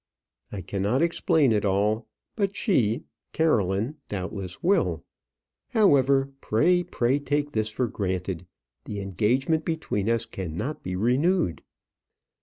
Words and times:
"I 0.51 0.61
cannot 0.61 1.03
explain 1.03 1.51
it 1.51 1.63
all. 1.63 2.07
But 2.35 2.55
she 2.57 3.03
Caroline 3.33 3.97
doubtless 4.09 4.63
will. 4.63 5.03
However, 5.73 6.31
pray, 6.41 6.81
pray 6.81 7.19
take 7.19 7.51
this 7.51 7.69
for 7.69 7.87
granted: 7.87 8.47
the 8.85 8.99
engagement 8.99 9.63
between 9.63 10.09
us 10.09 10.25
cannot 10.25 10.81
be 10.81 10.95
renewed." 10.95 11.61